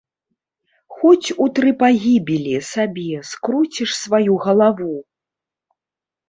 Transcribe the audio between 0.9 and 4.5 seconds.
Хоць у тры пагібелі, сабе, скруціш сваю